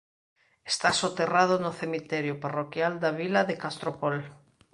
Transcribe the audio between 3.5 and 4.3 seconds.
Castropol.